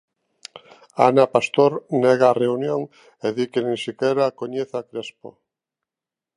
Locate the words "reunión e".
2.43-3.27